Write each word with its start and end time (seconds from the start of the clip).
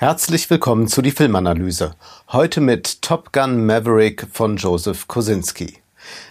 Herzlich 0.00 0.48
willkommen 0.48 0.88
zu 0.88 1.02
die 1.02 1.10
Filmanalyse. 1.10 1.94
Heute 2.28 2.62
mit 2.62 3.02
Top 3.02 3.34
Gun 3.34 3.66
Maverick 3.66 4.26
von 4.32 4.56
Joseph 4.56 5.06
Kosinski. 5.08 5.74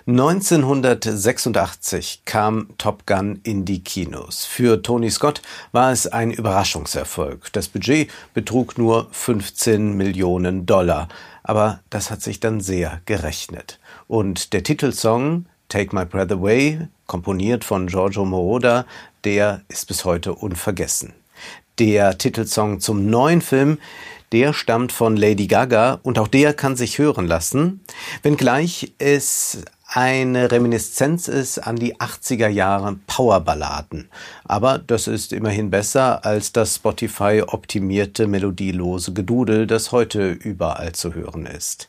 1986 0.08 2.24
kam 2.26 2.70
Top 2.80 3.06
Gun 3.06 3.40
in 3.44 3.66
die 3.66 3.84
Kinos. 3.84 4.46
Für 4.46 4.82
Tony 4.82 5.12
Scott 5.12 5.44
war 5.72 5.92
es 5.92 6.08
ein 6.08 6.32
Überraschungserfolg. 6.32 7.54
Das 7.54 7.68
Budget 7.68 8.10
betrug 8.34 8.80
nur 8.80 9.08
15 9.12 9.96
Millionen 9.96 10.66
Dollar. 10.66 11.08
Aber 11.44 11.82
das 11.92 12.10
hat 12.10 12.24
sich 12.24 12.40
dann 12.40 12.62
sehr 12.62 13.02
gerechnet. 13.06 13.80
Und 14.08 14.54
der 14.54 14.64
Titelsong 14.64 15.46
Take 15.68 15.96
My 15.96 16.06
Breath 16.06 16.32
Away, 16.32 16.88
komponiert 17.06 17.64
von 17.64 17.86
Giorgio 17.86 18.26
Moroder, 18.26 18.88
der 19.26 19.62
ist 19.68 19.88
bis 19.88 20.06
heute 20.06 20.34
unvergessen. 20.34 21.14
Der 21.80 22.18
Titelsong 22.18 22.82
zum 22.82 23.10
neuen 23.10 23.42
Film, 23.42 23.80
der 24.34 24.54
stammt 24.54 24.92
von 24.92 25.16
Lady 25.16 25.48
Gaga 25.48 26.00
und 26.04 26.20
auch 26.20 26.28
der 26.28 26.54
kann 26.54 26.76
sich 26.76 26.98
hören 26.98 27.26
lassen, 27.26 27.80
wenngleich 28.22 28.92
es 28.98 29.64
eine 29.88 30.52
Reminiszenz 30.52 31.30
ist 31.30 31.58
an 31.58 31.78
die 31.78 31.96
80er 31.96 32.50
Jahre 32.50 32.98
Powerballaden. 33.08 34.10
Aber 34.44 34.78
das 34.78 35.08
ist 35.08 35.32
immerhin 35.34 35.72
besser 35.72 36.26
als 36.26 36.52
das 36.52 36.76
Spotify 36.76 37.44
optimierte 37.48 38.28
melodielose 38.28 39.14
Gedudel, 39.14 39.66
das 39.66 39.94
heute 39.94 40.32
überall 40.32 40.92
zu 40.92 41.16
hören 41.16 41.46
ist. 41.46 41.88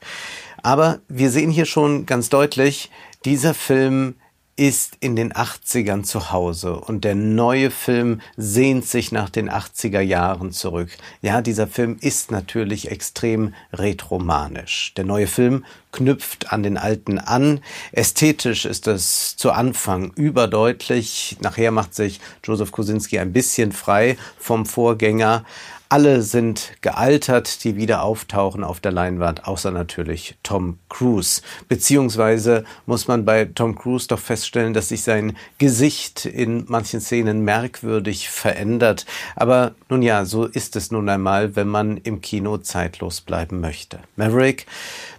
Aber 0.63 1.01
wir 1.09 1.31
sehen 1.31 1.51
hier 1.51 1.67
schon 1.67 2.07
ganz 2.07 2.31
deutlich, 2.31 2.91
dieser 3.25 3.55
Film 3.55 4.15
ist 4.61 4.99
in 5.01 5.17
den 5.17 5.33
80ern 5.33 6.03
zu 6.03 6.33
Hause 6.33 6.79
und 6.79 7.03
der 7.03 7.15
neue 7.15 7.71
Film 7.71 8.21
sehnt 8.37 8.85
sich 8.85 9.11
nach 9.11 9.31
den 9.31 9.49
80er 9.49 10.03
Jahren 10.03 10.53
zurück. 10.53 10.91
Ja, 11.23 11.41
dieser 11.41 11.67
Film 11.67 11.97
ist 12.03 12.31
natürlich 12.31 12.91
extrem 12.91 13.55
retromanisch. 13.73 14.93
Der 14.99 15.07
neue 15.07 15.29
Film 15.29 15.65
knüpft 15.93 16.53
an 16.53 16.63
den 16.63 16.77
alten 16.77 17.19
an. 17.19 17.61
Ästhetisch 17.93 18.67
ist 18.67 18.87
es 18.87 19.35
zu 19.39 19.51
Anfang 19.51 20.13
überdeutlich. 20.15 21.39
Nachher 21.41 21.71
macht 21.71 21.95
sich 21.95 22.21
Joseph 22.45 22.71
Kosinski 22.71 23.19
ein 23.19 23.33
bisschen 23.33 23.73
frei 23.73 24.19
vom 24.39 24.67
Vorgänger. 24.67 25.47
Alle 25.93 26.23
sind 26.23 26.71
gealtert, 26.83 27.65
die 27.65 27.75
wieder 27.75 28.05
auftauchen 28.05 28.63
auf 28.63 28.79
der 28.79 28.93
Leinwand, 28.93 29.49
außer 29.49 29.73
natürlich 29.73 30.37
Tom 30.45 30.79
Cruise. 30.89 31.43
Beziehungsweise 31.67 32.63
muss 32.87 33.09
man 33.09 33.25
bei 33.25 33.47
Tom 33.47 33.75
Cruise 33.75 34.07
doch 34.07 34.21
feststellen, 34.21 34.73
dass 34.73 34.91
sich 34.91 35.03
sein 35.03 35.37
Gesicht 35.59 36.27
in 36.27 36.65
manchen 36.69 37.01
Szenen 37.01 37.43
merkwürdig 37.43 38.31
verändert. 38.31 39.05
Aber 39.35 39.75
nun 39.89 40.03
ja, 40.03 40.25
so 40.25 40.45
ist 40.45 40.77
es 40.77 40.93
nun 40.93 41.09
einmal, 41.09 41.57
wenn 41.57 41.67
man 41.67 41.97
im 41.97 42.21
Kino 42.21 42.59
zeitlos 42.59 43.21
bleiben 43.21 43.61
möchte. 43.61 43.99
Maverick 44.15 44.67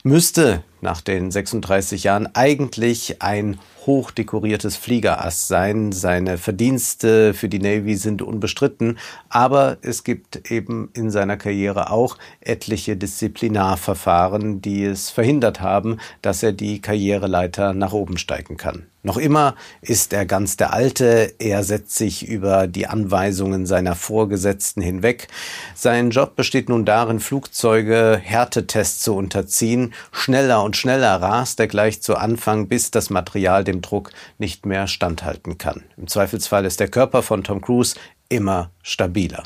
müsste 0.03 0.63
nach 0.79 1.01
den 1.01 1.31
36 1.31 2.05
Jahren 2.05 2.33
eigentlich 2.33 3.21
ein 3.21 3.59
hochdekoriertes 3.85 4.75
Fliegerass 4.75 5.47
sein. 5.47 5.91
Seine 5.91 6.37
Verdienste 6.37 7.33
für 7.33 7.49
die 7.49 7.59
Navy 7.59 7.95
sind 7.95 8.21
unbestritten, 8.21 8.97
aber 9.29 9.77
es 9.81 10.03
gibt 10.03 10.51
eben 10.51 10.89
in 10.93 11.11
seiner 11.11 11.37
Karriere 11.37 11.91
auch 11.91 12.17
etliche 12.41 12.95
Disziplinarverfahren, 12.97 14.61
die 14.61 14.85
es 14.85 15.09
verhindert 15.09 15.61
haben, 15.61 15.97
dass 16.21 16.43
er 16.43 16.51
die 16.51 16.81
Karriereleiter 16.81 17.73
nach 17.73 17.93
oben 17.93 18.17
steigen 18.17 18.57
kann. 18.57 18.85
Noch 19.03 19.17
immer 19.17 19.55
ist 19.81 20.13
er 20.13 20.27
ganz 20.27 20.57
der 20.57 20.73
Alte, 20.73 21.33
er 21.39 21.63
setzt 21.63 21.95
sich 21.95 22.27
über 22.27 22.67
die 22.67 22.85
Anweisungen 22.85 23.65
seiner 23.65 23.95
Vorgesetzten 23.95 24.79
hinweg. 24.79 25.27
Sein 25.73 26.11
Job 26.11 26.35
besteht 26.35 26.69
nun 26.69 26.85
darin, 26.85 27.19
Flugzeuge 27.19 28.19
Härtetests 28.21 29.01
zu 29.01 29.15
unterziehen. 29.15 29.95
Schneller 30.11 30.63
und 30.63 30.77
schneller 30.77 31.19
rast 31.19 31.59
er 31.59 31.65
gleich 31.65 32.03
zu 32.03 32.15
Anfang, 32.15 32.67
bis 32.67 32.91
das 32.91 33.09
Material 33.09 33.63
dem 33.71 33.81
Druck 33.81 34.11
nicht 34.37 34.65
mehr 34.65 34.87
standhalten 34.87 35.57
kann. 35.57 35.83
Im 35.97 36.07
Zweifelsfall 36.07 36.65
ist 36.65 36.79
der 36.79 36.89
Körper 36.89 37.23
von 37.23 37.43
Tom 37.43 37.61
Cruise 37.61 37.95
immer 38.29 38.71
stabiler. 38.81 39.43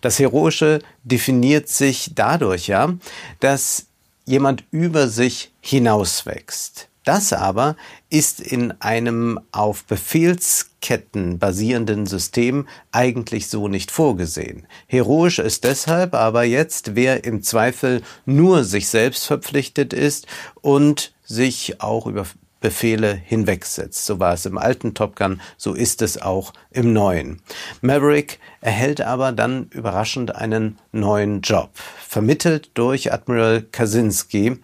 Das 0.00 0.18
Heroische 0.18 0.80
definiert 1.04 1.68
sich 1.68 2.12
dadurch 2.14 2.66
ja, 2.66 2.94
dass 3.40 3.86
jemand 4.24 4.64
über 4.70 5.08
sich 5.08 5.52
hinauswächst. 5.60 6.88
Das 7.04 7.32
aber 7.32 7.76
ist 8.10 8.40
in 8.40 8.80
einem 8.80 9.40
auf 9.50 9.84
Befehlsketten 9.84 11.40
basierenden 11.40 12.06
System 12.06 12.68
eigentlich 12.92 13.48
so 13.48 13.66
nicht 13.66 13.90
vorgesehen. 13.90 14.68
Heroisch 14.86 15.40
ist 15.40 15.64
deshalb 15.64 16.14
aber 16.14 16.44
jetzt, 16.44 16.94
wer 16.94 17.24
im 17.24 17.42
Zweifel 17.42 18.02
nur 18.24 18.62
sich 18.62 18.88
selbst 18.88 19.26
verpflichtet 19.26 19.92
ist 19.92 20.28
und 20.60 21.12
sich 21.24 21.80
auch 21.80 22.06
über 22.06 22.24
Befehle 22.62 23.12
hinwegsetzt. 23.12 24.06
So 24.06 24.18
war 24.18 24.32
es 24.32 24.46
im 24.46 24.56
alten 24.56 24.94
Top 24.94 25.16
Gun, 25.16 25.42
so 25.58 25.74
ist 25.74 26.00
es 26.00 26.22
auch 26.22 26.54
im 26.70 26.94
neuen. 26.94 27.42
Maverick 27.82 28.38
erhält 28.62 29.02
aber 29.02 29.32
dann 29.32 29.66
überraschend 29.70 30.34
einen 30.34 30.78
neuen 30.92 31.42
Job, 31.42 31.72
vermittelt 32.06 32.70
durch 32.72 33.12
Admiral 33.12 33.62
Kaczynski, 33.70 34.58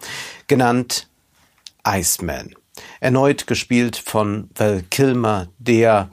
genannt 0.47 1.07
Iceman. 1.85 2.55
Erneut 2.99 3.45
gespielt 3.45 3.97
von 3.97 4.49
Val 4.55 4.83
Kilmer, 4.89 5.49
der 5.59 6.09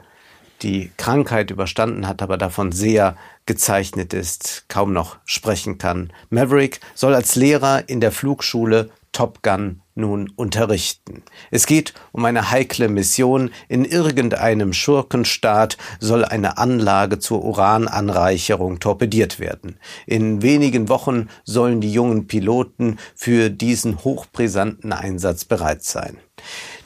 die 0.61 0.91
Krankheit 0.97 1.51
überstanden 1.51 2.07
hat, 2.07 2.21
aber 2.21 2.37
davon 2.37 2.71
sehr 2.71 3.15
gezeichnet 3.45 4.13
ist, 4.13 4.65
kaum 4.67 4.91
noch 4.91 5.17
sprechen 5.25 5.77
kann. 5.77 6.11
Maverick 6.29 6.81
soll 6.93 7.15
als 7.15 7.35
Lehrer 7.35 7.87
in 7.87 8.01
der 8.01 8.11
Flugschule 8.11 8.89
Top 9.11 9.41
Gun 9.41 9.81
nun 9.97 10.31
unterrichten. 10.35 11.23
Es 11.51 11.65
geht 11.65 11.93
um 12.11 12.23
eine 12.25 12.51
heikle 12.51 12.87
Mission. 12.87 13.51
In 13.67 13.85
irgendeinem 13.85 14.73
Schurkenstaat 14.73 15.77
soll 15.99 16.23
eine 16.23 16.57
Anlage 16.57 17.19
zur 17.19 17.43
Urananreicherung 17.43 18.79
torpediert 18.79 19.39
werden. 19.39 19.77
In 20.05 20.41
wenigen 20.41 20.89
Wochen 20.89 21.29
sollen 21.43 21.81
die 21.81 21.91
jungen 21.91 22.27
Piloten 22.27 22.97
für 23.15 23.49
diesen 23.49 24.03
hochbrisanten 24.03 24.93
Einsatz 24.93 25.45
bereit 25.45 25.83
sein. 25.83 26.17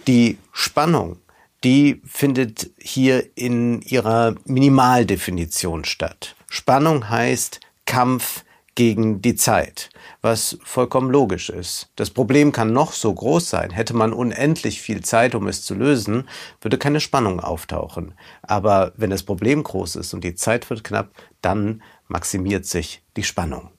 Die 0.08 0.38
Spannung 0.52 1.18
die 1.64 2.02
findet 2.06 2.72
hier 2.80 3.38
in 3.38 3.82
ihrer 3.82 4.36
Minimaldefinition 4.46 5.86
statt. 5.86 6.36
Spannung 6.50 7.10
heißt 7.10 7.60
Kampf 7.86 8.44
gegen 8.76 9.22
die 9.22 9.36
Zeit, 9.36 9.90
was 10.22 10.58
vollkommen 10.64 11.12
logisch 11.12 11.50
ist. 11.50 11.90
Das 11.96 12.10
Problem 12.10 12.52
kann 12.52 12.72
noch 12.72 12.94
so 12.94 13.14
groß 13.14 13.50
sein. 13.50 13.72
Hätte 13.72 13.94
man 13.94 14.14
unendlich 14.14 14.82
viel 14.82 15.02
Zeit, 15.02 15.36
um 15.36 15.48
es 15.48 15.64
zu 15.64 15.76
lösen, 15.76 16.28
würde 16.62 16.78
keine 16.78 17.00
Spannung 17.00 17.40
auftauchen. 17.40 18.14
Aber 18.42 18.94
wenn 18.96 19.10
das 19.10 19.24
Problem 19.24 19.64
groß 19.64 19.98
ist 19.98 20.14
und 20.14 20.24
die 20.24 20.36
Zeit 20.36 20.70
wird 20.70 20.84
knapp, 20.84 21.12
dann 21.42 21.82
maximiert 22.08 22.66
sich 22.66 23.02
die 23.18 23.24
Spannung. 23.24 23.70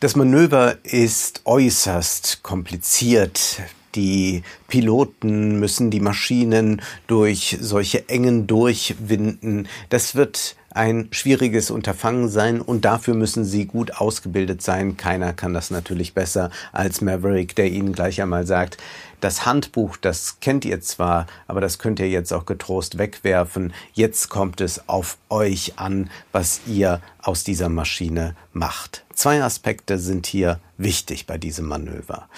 Das 0.00 0.14
Manöver 0.14 0.76
ist 0.84 1.42
äußerst 1.44 2.42
kompliziert. 2.42 3.62
Die 3.94 4.42
Piloten 4.68 5.58
müssen 5.58 5.90
die 5.90 6.00
Maschinen 6.00 6.82
durch 7.06 7.56
solche 7.62 8.06
Engen 8.10 8.46
durchwinden. 8.46 9.68
Das 9.88 10.14
wird 10.14 10.56
ein 10.76 11.08
schwieriges 11.10 11.70
Unterfangen 11.70 12.28
sein 12.28 12.60
und 12.60 12.84
dafür 12.84 13.14
müssen 13.14 13.44
sie 13.44 13.66
gut 13.66 14.00
ausgebildet 14.00 14.62
sein. 14.62 14.96
Keiner 14.96 15.32
kann 15.32 15.54
das 15.54 15.70
natürlich 15.70 16.14
besser 16.14 16.50
als 16.72 17.00
Maverick, 17.00 17.56
der 17.56 17.70
ihnen 17.70 17.92
gleich 17.92 18.20
einmal 18.20 18.46
sagt, 18.46 18.78
das 19.20 19.46
Handbuch, 19.46 19.96
das 19.96 20.40
kennt 20.40 20.64
ihr 20.64 20.80
zwar, 20.82 21.26
aber 21.46 21.60
das 21.60 21.78
könnt 21.78 21.98
ihr 22.00 22.08
jetzt 22.08 22.32
auch 22.32 22.44
getrost 22.44 22.98
wegwerfen. 22.98 23.72
Jetzt 23.94 24.28
kommt 24.28 24.60
es 24.60 24.88
auf 24.88 25.16
euch 25.30 25.78
an, 25.78 26.10
was 26.32 26.60
ihr 26.66 27.00
aus 27.22 27.42
dieser 27.42 27.68
Maschine 27.68 28.36
macht. 28.52 29.04
Zwei 29.14 29.42
Aspekte 29.42 29.98
sind 29.98 30.26
hier 30.26 30.60
wichtig 30.76 31.26
bei 31.26 31.38
diesem 31.38 31.66
Manöver. 31.66 32.28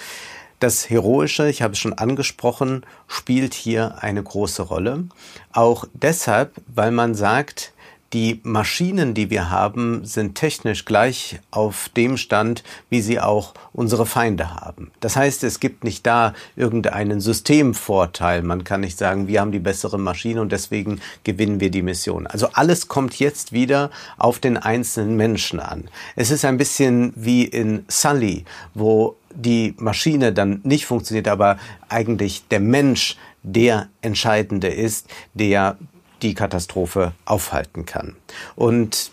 Das 0.59 0.89
Heroische, 0.89 1.49
ich 1.49 1.61
habe 1.61 1.73
es 1.73 1.79
schon 1.79 1.93
angesprochen, 1.93 2.85
spielt 3.07 3.53
hier 3.53 4.01
eine 4.03 4.21
große 4.21 4.61
Rolle. 4.61 5.05
Auch 5.53 5.85
deshalb, 5.93 6.53
weil 6.67 6.91
man 6.91 7.15
sagt, 7.15 7.71
die 8.13 8.39
Maschinen, 8.43 9.13
die 9.13 9.29
wir 9.29 9.51
haben, 9.51 10.03
sind 10.03 10.35
technisch 10.35 10.85
gleich 10.85 11.39
auf 11.51 11.89
dem 11.89 12.17
Stand, 12.17 12.63
wie 12.89 13.01
sie 13.01 13.19
auch 13.19 13.53
unsere 13.71 14.05
Feinde 14.05 14.55
haben. 14.55 14.91
Das 14.99 15.15
heißt, 15.15 15.43
es 15.43 15.59
gibt 15.59 15.83
nicht 15.83 16.05
da 16.07 16.33
irgendeinen 16.55 17.21
Systemvorteil. 17.21 18.41
Man 18.41 18.63
kann 18.63 18.81
nicht 18.81 18.97
sagen, 18.97 19.27
wir 19.27 19.41
haben 19.41 19.51
die 19.51 19.59
bessere 19.59 19.99
Maschine 19.99 20.41
und 20.41 20.51
deswegen 20.51 21.01
gewinnen 21.23 21.59
wir 21.59 21.69
die 21.69 21.83
Mission. 21.83 22.25
Also 22.25 22.49
alles 22.53 22.87
kommt 22.87 23.19
jetzt 23.19 23.53
wieder 23.53 23.91
auf 24.17 24.39
den 24.39 24.57
einzelnen 24.57 25.15
Menschen 25.15 25.59
an. 25.59 25.89
Es 26.15 26.31
ist 26.31 26.45
ein 26.45 26.57
bisschen 26.57 27.13
wie 27.15 27.43
in 27.43 27.85
Sully, 27.87 28.45
wo 28.73 29.17
die 29.33 29.75
Maschine 29.77 30.33
dann 30.33 30.61
nicht 30.63 30.87
funktioniert, 30.87 31.27
aber 31.27 31.57
eigentlich 31.87 32.47
der 32.47 32.59
Mensch 32.59 33.17
der 33.43 33.87
Entscheidende 34.01 34.67
ist, 34.67 35.07
der 35.33 35.77
die 36.21 36.33
Katastrophe 36.33 37.13
aufhalten 37.25 37.85
kann. 37.85 38.15
Und 38.55 39.11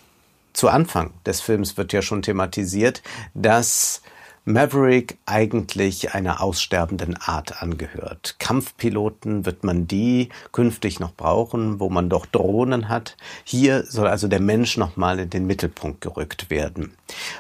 zu 0.53 0.69
Anfang 0.69 1.13
des 1.27 1.41
Films 1.41 1.77
wird 1.77 1.93
ja 1.93 2.03
schon 2.03 2.23
thematisiert, 2.23 3.03
dass 3.35 4.03
Maverick 4.49 5.19
eigentlich 5.27 6.15
einer 6.15 6.41
aussterbenden 6.41 7.17
Art 7.17 7.65
angehört. 7.65 8.37
Kampfpiloten 8.39 9.45
wird 9.45 9.65
man 9.65 9.89
die 9.89 10.29
künftig 10.53 11.01
noch 11.01 11.13
brauchen, 11.13 11.81
wo 11.81 11.91
man 11.91 12.09
doch 12.09 12.27
Drohnen 12.27 12.89
hat. 12.89 13.17
Hier 13.43 13.83
soll 13.83 14.07
also 14.07 14.29
der 14.29 14.41
Mensch 14.41 14.77
nochmal 14.77 15.19
in 15.19 15.31
den 15.31 15.49
Mittelpunkt 15.49 16.01
gerückt 16.01 16.49
werden. 16.49 16.97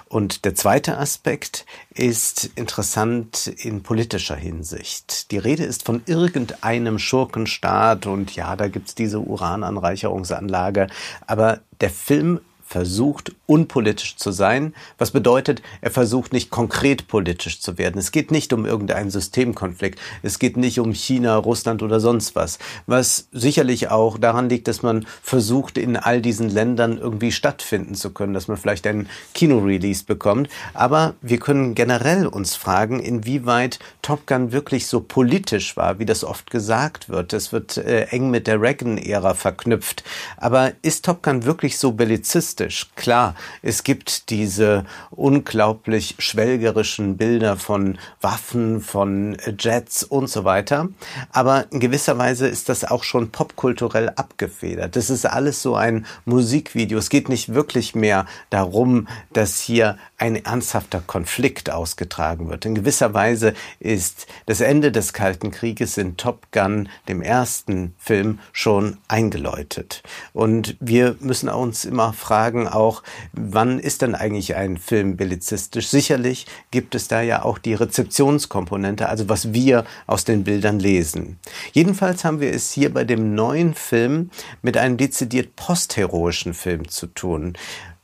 Und 0.08 0.44
der 0.44 0.56
zweite 0.56 0.98
Aspekt 0.98 1.64
ist 1.94 2.50
interessant 2.56 3.46
in 3.46 3.84
politischer 3.84 4.34
Hinsicht. 4.34 5.30
Die 5.30 5.38
Rede 5.38 5.62
ist 5.62 5.84
von 5.84 6.02
irgendeinem 6.06 6.98
Schurkenstaat 6.98 8.06
und 8.06 8.34
ja, 8.34 8.56
da 8.56 8.66
gibt's 8.66 8.96
diese 8.96 9.20
Urananreicherungsanlage, 9.20 10.88
aber 11.28 11.60
der 11.80 11.90
Film 11.90 12.40
versucht, 12.66 13.32
unpolitisch 13.46 14.16
zu 14.16 14.32
sein, 14.32 14.74
was 14.98 15.12
bedeutet, 15.12 15.62
er 15.80 15.92
versucht 15.92 16.32
nicht 16.32 16.50
konkret 16.50 17.06
politisch 17.06 17.60
zu 17.60 17.78
werden. 17.78 17.98
Es 17.98 18.10
geht 18.10 18.32
nicht 18.32 18.52
um 18.52 18.66
irgendeinen 18.66 19.10
Systemkonflikt, 19.10 20.00
es 20.22 20.40
geht 20.40 20.56
nicht 20.56 20.80
um 20.80 20.92
China, 20.92 21.36
Russland 21.36 21.84
oder 21.84 22.00
sonst 22.00 22.34
was, 22.34 22.58
was 22.86 23.28
sicherlich 23.30 23.88
auch 23.88 24.18
daran 24.18 24.48
liegt, 24.48 24.66
dass 24.66 24.82
man 24.82 25.06
versucht, 25.22 25.78
in 25.78 25.96
all 25.96 26.20
diesen 26.20 26.50
Ländern 26.50 26.98
irgendwie 26.98 27.30
stattfinden 27.30 27.94
zu 27.94 28.10
können, 28.10 28.34
dass 28.34 28.48
man 28.48 28.56
vielleicht 28.56 28.86
einen 28.88 29.08
Kinorelease 29.32 30.04
bekommt. 30.04 30.48
Aber 30.74 31.14
wir 31.22 31.38
können 31.38 31.76
generell 31.76 32.26
uns 32.26 32.56
fragen, 32.56 32.98
inwieweit 32.98 33.78
Top 34.02 34.26
Gun 34.26 34.50
wirklich 34.50 34.88
so 34.88 35.00
politisch 35.00 35.76
war, 35.76 36.00
wie 36.00 36.04
das 36.04 36.24
oft 36.24 36.50
gesagt 36.50 37.08
wird. 37.08 37.32
Es 37.32 37.52
wird 37.52 37.76
äh, 37.76 38.06
eng 38.06 38.30
mit 38.30 38.48
der 38.48 38.60
Reagan-Ära 38.60 39.34
verknüpft. 39.34 40.02
Aber 40.36 40.72
ist 40.82 41.04
Top 41.04 41.22
Gun 41.22 41.44
wirklich 41.44 41.78
so 41.78 41.92
bellizistisch? 41.92 42.55
Realistisch. 42.56 42.86
Klar, 42.96 43.34
es 43.62 43.82
gibt 43.82 44.30
diese 44.30 44.84
unglaublich 45.10 46.16
schwelgerischen 46.18 47.16
Bilder 47.16 47.56
von 47.56 47.98
Waffen, 48.20 48.80
von 48.80 49.36
Jets 49.58 50.02
und 50.02 50.28
so 50.28 50.44
weiter. 50.44 50.88
Aber 51.32 51.66
in 51.70 51.80
gewisser 51.80 52.18
Weise 52.18 52.46
ist 52.48 52.68
das 52.68 52.84
auch 52.84 53.04
schon 53.04 53.30
popkulturell 53.30 54.10
abgefedert. 54.10 54.96
Das 54.96 55.10
ist 55.10 55.26
alles 55.26 55.62
so 55.62 55.74
ein 55.76 56.06
Musikvideo. 56.24 56.98
Es 56.98 57.10
geht 57.10 57.28
nicht 57.28 57.54
wirklich 57.54 57.94
mehr 57.94 58.26
darum, 58.50 59.08
dass 59.32 59.60
hier 59.60 59.98
ein 60.18 60.36
ernsthafter 60.36 61.00
Konflikt 61.00 61.70
ausgetragen 61.70 62.48
wird. 62.48 62.64
In 62.64 62.74
gewisser 62.74 63.12
Weise 63.12 63.54
ist 63.80 64.26
das 64.46 64.60
Ende 64.60 64.90
des 64.90 65.12
Kalten 65.12 65.50
Krieges 65.50 65.98
in 65.98 66.16
Top 66.16 66.50
Gun, 66.52 66.88
dem 67.08 67.20
ersten 67.20 67.94
Film, 67.98 68.38
schon 68.52 68.96
eingeläutet. 69.08 70.02
Und 70.32 70.76
wir 70.80 71.16
müssen 71.20 71.48
uns 71.48 71.84
immer 71.84 72.12
fragen, 72.12 72.66
auch, 72.66 73.02
wann 73.32 73.78
ist 73.78 74.02
denn 74.02 74.14
eigentlich 74.14 74.56
ein 74.56 74.78
Film 74.78 75.16
bellizistisch? 75.16 75.88
Sicherlich 75.88 76.46
gibt 76.70 76.94
es 76.94 77.08
da 77.08 77.20
ja 77.20 77.42
auch 77.42 77.58
die 77.58 77.74
Rezeptionskomponente, 77.74 79.08
also 79.08 79.28
was 79.28 79.52
wir 79.52 79.84
aus 80.06 80.24
den 80.24 80.44
Bildern 80.44 80.78
lesen. 80.78 81.38
Jedenfalls 81.72 82.24
haben 82.24 82.40
wir 82.40 82.52
es 82.52 82.72
hier 82.72 82.92
bei 82.92 83.04
dem 83.04 83.34
neuen 83.34 83.74
Film 83.74 84.30
mit 84.62 84.76
einem 84.76 84.96
dezidiert 84.96 85.56
postheroischen 85.56 86.54
Film 86.54 86.88
zu 86.88 87.06
tun. 87.08 87.54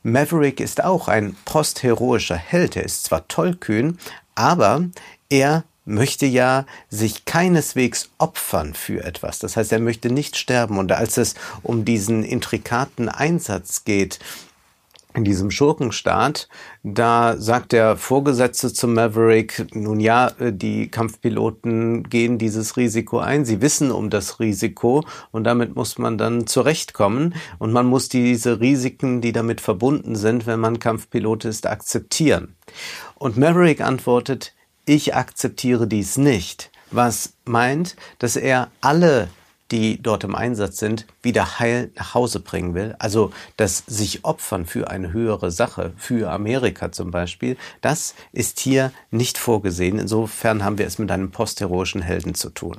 Maverick 0.03 0.59
ist 0.59 0.83
auch 0.83 1.07
ein 1.07 1.35
postheroischer 1.45 2.35
Held. 2.35 2.75
Er 2.75 2.83
ist 2.83 3.05
zwar 3.05 3.27
tollkühn, 3.27 3.97
aber 4.35 4.85
er 5.29 5.63
möchte 5.85 6.25
ja 6.25 6.65
sich 6.89 7.25
keineswegs 7.25 8.09
opfern 8.17 8.73
für 8.73 9.03
etwas. 9.03 9.39
Das 9.39 9.57
heißt, 9.57 9.71
er 9.71 9.79
möchte 9.79 10.09
nicht 10.09 10.37
sterben. 10.37 10.77
Und 10.77 10.91
als 10.91 11.17
es 11.17 11.35
um 11.61 11.85
diesen 11.85 12.23
intrikaten 12.23 13.09
Einsatz 13.09 13.83
geht, 13.83 14.19
in 15.15 15.23
diesem 15.23 15.51
Schurkenstaat, 15.51 16.47
da 16.83 17.37
sagt 17.37 17.71
der 17.71 17.97
Vorgesetzte 17.97 18.73
zum 18.73 18.93
Maverick, 18.93 19.67
nun 19.75 19.99
ja, 19.99 20.27
äh, 20.39 20.51
die 20.51 20.89
Kampfpiloten 20.89 22.03
gehen 22.09 22.37
dieses 22.37 22.77
Risiko 22.77 23.19
ein, 23.19 23.45
sie 23.45 23.61
wissen 23.61 23.91
um 23.91 24.09
das 24.09 24.39
Risiko 24.39 25.03
und 25.31 25.43
damit 25.43 25.75
muss 25.75 25.97
man 25.97 26.17
dann 26.17 26.47
zurechtkommen. 26.47 27.35
Und 27.59 27.71
man 27.71 27.85
muss 27.85 28.09
diese 28.09 28.59
Risiken, 28.59 29.21
die 29.21 29.31
damit 29.31 29.61
verbunden 29.61 30.15
sind, 30.15 30.45
wenn 30.45 30.59
man 30.59 30.79
Kampfpilot 30.79 31.45
ist, 31.45 31.67
akzeptieren. 31.67 32.55
Und 33.15 33.37
Maverick 33.37 33.81
antwortet, 33.81 34.53
ich 34.85 35.15
akzeptiere 35.15 35.87
dies 35.87 36.17
nicht, 36.17 36.71
was 36.91 37.33
meint, 37.45 37.95
dass 38.19 38.35
er 38.35 38.69
alle 38.81 39.29
die 39.73 40.01
dort 40.01 40.23
im 40.23 40.35
Einsatz 40.35 40.77
sind, 40.77 41.07
wieder 41.23 41.59
heil 41.59 41.91
nach 41.95 42.13
Hause 42.13 42.39
bringen 42.39 42.75
will. 42.75 42.95
Also 42.99 43.31
das 43.57 43.83
sich 43.87 44.23
opfern 44.23 44.67
für 44.67 44.89
eine 44.89 45.11
höhere 45.11 45.49
Sache, 45.51 45.93
für 45.97 46.31
Amerika 46.31 46.91
zum 46.91 47.09
Beispiel, 47.09 47.57
das 47.81 48.13
ist 48.31 48.59
hier 48.59 48.91
nicht 49.09 49.39
vorgesehen. 49.39 49.97
Insofern 49.97 50.63
haben 50.63 50.77
wir 50.77 50.85
es 50.85 50.99
mit 50.99 51.09
einem 51.09 51.31
postheroischen 51.31 52.03
Helden 52.03 52.35
zu 52.35 52.51
tun. 52.51 52.77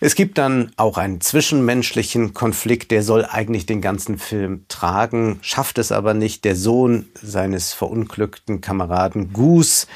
Es 0.00 0.16
gibt 0.16 0.36
dann 0.36 0.72
auch 0.76 0.98
einen 0.98 1.20
zwischenmenschlichen 1.20 2.34
Konflikt, 2.34 2.90
der 2.90 3.04
soll 3.04 3.24
eigentlich 3.24 3.66
den 3.66 3.80
ganzen 3.80 4.18
Film 4.18 4.64
tragen, 4.66 5.38
schafft 5.42 5.78
es 5.78 5.92
aber 5.92 6.12
nicht. 6.12 6.44
Der 6.44 6.56
Sohn 6.56 7.06
seines 7.14 7.72
verunglückten 7.72 8.60
Kameraden 8.60 9.32
Goose 9.32 9.86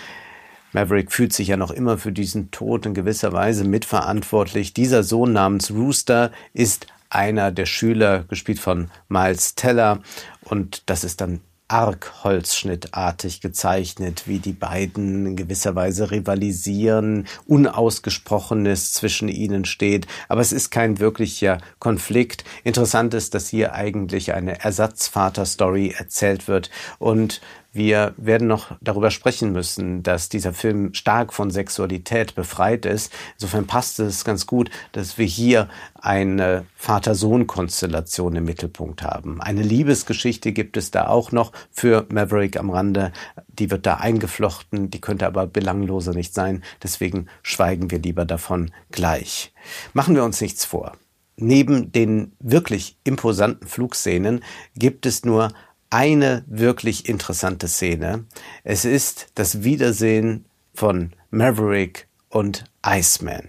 Maverick 0.72 1.12
fühlt 1.12 1.32
sich 1.32 1.48
ja 1.48 1.56
noch 1.56 1.70
immer 1.70 1.98
für 1.98 2.12
diesen 2.12 2.50
Tod 2.50 2.86
in 2.86 2.94
gewisser 2.94 3.32
Weise 3.32 3.64
mitverantwortlich. 3.64 4.74
Dieser 4.74 5.02
Sohn 5.02 5.32
namens 5.32 5.70
Rooster 5.70 6.32
ist 6.52 6.86
einer 7.08 7.52
der 7.52 7.66
Schüler, 7.66 8.24
gespielt 8.24 8.58
von 8.58 8.90
Miles 9.08 9.54
Teller. 9.54 10.00
Und 10.42 10.82
das 10.86 11.04
ist 11.04 11.20
dann 11.20 11.40
arg 11.68 12.22
holzschnittartig 12.22 13.40
gezeichnet, 13.40 14.24
wie 14.26 14.38
die 14.38 14.52
beiden 14.52 15.26
in 15.26 15.36
gewisser 15.36 15.74
Weise 15.74 16.10
rivalisieren, 16.10 17.26
Unausgesprochenes 17.46 18.92
zwischen 18.92 19.28
ihnen 19.28 19.64
steht. 19.64 20.06
Aber 20.28 20.40
es 20.40 20.52
ist 20.52 20.70
kein 20.70 21.00
wirklicher 21.00 21.58
Konflikt. 21.80 22.44
Interessant 22.62 23.14
ist, 23.14 23.34
dass 23.34 23.48
hier 23.48 23.72
eigentlich 23.72 24.32
eine 24.32 24.60
Ersatzvater-Story 24.60 25.94
erzählt 25.96 26.46
wird 26.46 26.70
und 26.98 27.40
wir 27.76 28.14
werden 28.16 28.48
noch 28.48 28.76
darüber 28.80 29.10
sprechen 29.10 29.52
müssen, 29.52 30.02
dass 30.02 30.28
dieser 30.28 30.52
Film 30.52 30.94
stark 30.94 31.32
von 31.32 31.50
Sexualität 31.50 32.34
befreit 32.34 32.86
ist. 32.86 33.12
Insofern 33.34 33.66
passt 33.66 34.00
es 34.00 34.24
ganz 34.24 34.46
gut, 34.46 34.70
dass 34.92 35.18
wir 35.18 35.26
hier 35.26 35.68
eine 35.94 36.66
Vater-Sohn-Konstellation 36.76 38.36
im 38.36 38.44
Mittelpunkt 38.44 39.02
haben. 39.02 39.40
Eine 39.40 39.62
Liebesgeschichte 39.62 40.52
gibt 40.52 40.76
es 40.76 40.90
da 40.90 41.06
auch 41.06 41.32
noch 41.32 41.52
für 41.70 42.06
Maverick 42.10 42.56
am 42.56 42.70
Rande. 42.70 43.12
Die 43.48 43.70
wird 43.70 43.86
da 43.86 43.94
eingeflochten, 43.94 44.90
die 44.90 45.00
könnte 45.00 45.26
aber 45.26 45.46
belangloser 45.46 46.14
nicht 46.14 46.34
sein. 46.34 46.62
Deswegen 46.82 47.26
schweigen 47.42 47.90
wir 47.90 47.98
lieber 47.98 48.24
davon 48.24 48.70
gleich. 48.90 49.52
Machen 49.92 50.14
wir 50.14 50.24
uns 50.24 50.40
nichts 50.40 50.64
vor. 50.64 50.92
Neben 51.38 51.92
den 51.92 52.32
wirklich 52.40 52.96
imposanten 53.04 53.68
Flugszenen 53.68 54.42
gibt 54.74 55.04
es 55.04 55.24
nur 55.24 55.52
eine 55.90 56.44
wirklich 56.46 57.08
interessante 57.08 57.68
Szene. 57.68 58.24
Es 58.64 58.84
ist 58.84 59.28
das 59.34 59.62
Wiedersehen 59.62 60.44
von 60.74 61.12
Maverick 61.30 62.06
und 62.28 62.64
Iceman. 62.84 63.48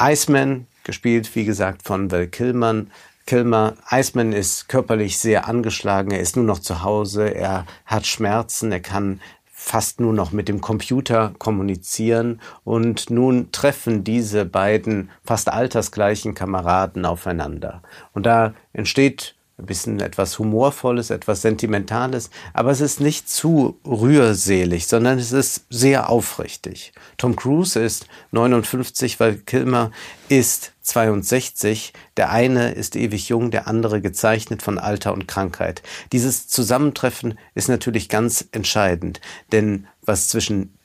Iceman, 0.00 0.66
gespielt 0.84 1.34
wie 1.34 1.44
gesagt 1.44 1.82
von 1.82 2.10
Val 2.10 2.28
Kilmer, 2.28 2.86
Kilmer. 3.26 3.74
Iceman 3.90 4.32
ist 4.32 4.68
körperlich 4.68 5.18
sehr 5.18 5.48
angeschlagen, 5.48 6.12
er 6.12 6.20
ist 6.20 6.36
nur 6.36 6.46
noch 6.46 6.60
zu 6.60 6.82
Hause, 6.82 7.34
er 7.34 7.66
hat 7.84 8.06
Schmerzen, 8.06 8.72
er 8.72 8.80
kann 8.80 9.20
fast 9.60 10.00
nur 10.00 10.12
noch 10.14 10.30
mit 10.30 10.48
dem 10.48 10.60
Computer 10.60 11.34
kommunizieren 11.38 12.40
und 12.64 13.10
nun 13.10 13.50
treffen 13.50 14.04
diese 14.04 14.44
beiden 14.44 15.10
fast 15.24 15.50
altersgleichen 15.52 16.34
Kameraden 16.34 17.04
aufeinander. 17.04 17.82
Und 18.12 18.24
da 18.24 18.54
entsteht 18.72 19.34
ein 19.58 19.66
bisschen 19.66 20.00
etwas 20.00 20.38
Humorvolles, 20.38 21.10
etwas 21.10 21.42
Sentimentales, 21.42 22.30
aber 22.54 22.70
es 22.70 22.80
ist 22.80 23.00
nicht 23.00 23.28
zu 23.28 23.78
rührselig, 23.84 24.86
sondern 24.86 25.18
es 25.18 25.32
ist 25.32 25.64
sehr 25.68 26.08
aufrichtig. 26.10 26.92
Tom 27.16 27.34
Cruise 27.34 27.78
ist 27.78 28.06
59, 28.30 29.18
weil 29.18 29.36
Kilmer 29.36 29.90
ist 30.28 30.72
62. 30.82 31.92
Der 32.16 32.30
eine 32.30 32.70
ist 32.70 32.94
ewig 32.94 33.28
jung, 33.28 33.50
der 33.50 33.66
andere 33.66 34.00
gezeichnet 34.00 34.62
von 34.62 34.78
Alter 34.78 35.12
und 35.12 35.26
Krankheit. 35.26 35.82
Dieses 36.12 36.46
Zusammentreffen 36.46 37.36
ist 37.54 37.68
natürlich 37.68 38.08
ganz 38.08 38.46
entscheidend, 38.52 39.20
denn 39.50 39.88
was 40.02 40.28
zwischen 40.28 40.78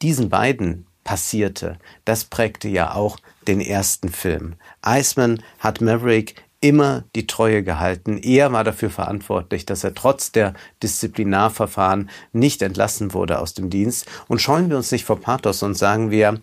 diesen 0.00 0.30
beiden 0.30 0.86
passierte, 1.02 1.78
das 2.04 2.24
prägte 2.24 2.68
ja 2.68 2.94
auch 2.94 3.18
den 3.48 3.60
ersten 3.60 4.10
Film. 4.10 4.54
Iceman 4.86 5.42
hat 5.58 5.80
Maverick 5.80 6.36
immer 6.60 7.04
die 7.16 7.26
Treue 7.26 7.62
gehalten. 7.62 8.18
Er 8.18 8.52
war 8.52 8.64
dafür 8.64 8.90
verantwortlich, 8.90 9.66
dass 9.66 9.84
er 9.84 9.94
trotz 9.94 10.32
der 10.32 10.54
Disziplinarverfahren 10.82 12.10
nicht 12.32 12.62
entlassen 12.62 13.14
wurde 13.14 13.38
aus 13.38 13.54
dem 13.54 13.70
Dienst. 13.70 14.06
Und 14.28 14.40
scheuen 14.40 14.68
wir 14.68 14.76
uns 14.76 14.92
nicht 14.92 15.04
vor 15.04 15.20
Pathos 15.20 15.62
und 15.62 15.74
sagen 15.74 16.10
wir, 16.10 16.40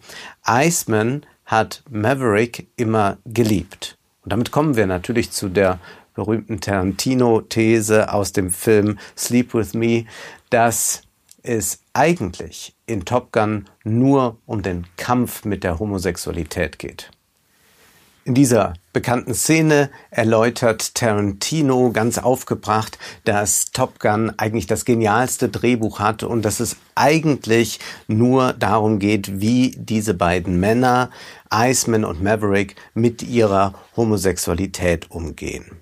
Iceman 0.47 1.25
hat 1.45 1.83
Maverick 1.89 2.67
immer 2.75 3.17
geliebt. 3.25 3.97
Und 4.24 4.33
damit 4.33 4.51
kommen 4.51 4.75
wir 4.75 4.88
natürlich 4.88 5.31
zu 5.31 5.50
der 5.50 5.79
berühmten 6.13 6.59
Tarantino-These 6.59 8.12
aus 8.12 8.33
dem 8.33 8.50
Film 8.50 8.97
Sleep 9.15 9.53
With 9.53 9.74
Me, 9.74 10.05
dass 10.50 11.03
es 11.43 11.79
eigentlich 11.93 12.75
in 12.88 13.05
Top 13.05 13.31
Gun 13.31 13.65
nur 13.83 14.38
um 14.45 14.63
den 14.63 14.88
Kampf 14.97 15.45
mit 15.45 15.63
der 15.63 15.79
Homosexualität 15.79 16.79
geht. 16.79 17.12
In 18.27 18.34
dieser 18.34 18.74
bekannten 18.91 19.34
Szene 19.34 19.89
erläutert 20.12 20.96
Tarantino 20.96 21.93
ganz 21.93 22.17
aufgebracht, 22.17 23.00
dass 23.24 23.72
Top 23.72 24.01
Gun 24.01 24.34
eigentlich 24.36 24.67
das 24.67 24.84
genialste 24.84 25.48
Drehbuch 25.48 26.00
hat 26.00 26.24
und 26.24 26.41
dass 26.41 26.60
es 26.60 26.75
eigentlich 26.93 27.79
nur 28.10 28.51
darum 28.51 29.00
geht, 29.00 29.39
wie 29.39 29.72
diese 29.77 30.13
beiden 30.13 30.60
Männer, 30.60 31.10
Iceman 31.53 32.03
und 32.03 32.22
Maverick, 32.22 32.75
mit 32.93 33.24
ihrer 33.24 33.74
Homosexualität 33.96 35.10
umgehen. 35.10 35.77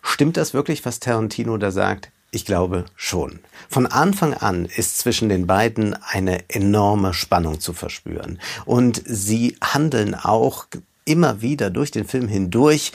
Stimmt 0.00 0.38
das 0.38 0.54
wirklich, 0.54 0.86
was 0.86 1.00
Tarantino 1.00 1.58
da 1.58 1.70
sagt? 1.70 2.10
Ich 2.30 2.46
glaube 2.46 2.86
schon. 2.96 3.40
Von 3.68 3.86
Anfang 3.86 4.32
an 4.32 4.64
ist 4.64 4.98
zwischen 4.98 5.28
den 5.28 5.46
beiden 5.46 5.94
eine 6.02 6.48
enorme 6.48 7.12
Spannung 7.12 7.60
zu 7.60 7.74
verspüren. 7.74 8.40
Und 8.64 9.02
sie 9.04 9.58
handeln 9.60 10.14
auch 10.14 10.66
immer 11.04 11.42
wieder 11.42 11.70
durch 11.70 11.90
den 11.90 12.06
Film 12.06 12.28
hindurch 12.28 12.92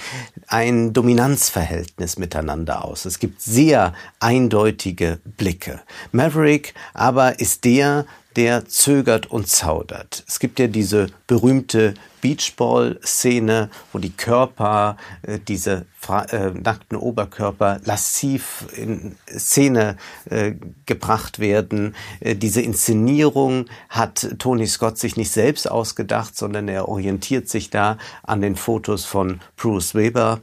ein 0.48 0.94
Dominanzverhältnis 0.94 2.18
miteinander 2.18 2.86
aus. 2.86 3.06
Es 3.06 3.20
gibt 3.20 3.42
sehr 3.42 3.94
eindeutige 4.20 5.20
Blicke. 5.38 5.82
Maverick 6.12 6.74
aber 6.94 7.40
ist 7.40 7.66
der, 7.66 8.06
der 8.36 8.66
zögert 8.66 9.28
und 9.28 9.48
zaudert. 9.48 10.24
Es 10.28 10.40
gibt 10.40 10.60
ja 10.60 10.68
diese 10.68 11.08
berühmte 11.28 11.94
Beachball-Szene, 12.22 13.70
wo 13.94 14.00
die 14.00 14.12
Körper, 14.12 14.98
äh, 15.22 15.40
diese 15.48 15.86
äh, 16.08 16.50
nackten 16.52 16.98
Oberkörper 16.98 17.80
lassiv 17.86 18.66
in 18.76 19.16
Szene 19.28 19.98
äh, 20.30 20.54
gebracht 20.86 21.40
werden. 21.40 21.96
Diese 22.22 22.62
Inszenierung 22.62 23.66
hat 23.90 24.36
Tony 24.40 24.66
Scott 24.66 24.98
sich 24.98 25.18
nicht 25.18 25.32
selbst 25.32 25.70
ausgedacht, 25.70 26.36
sondern 26.36 26.68
er 26.68 26.90
orientiert 26.90 27.48
sich 27.48 27.70
da 27.70 27.98
an 28.24 28.42
den 28.42 28.56
Fotos 28.56 29.06
von 29.06 29.42
Bruce 29.56 29.94
Weber. 29.94 30.42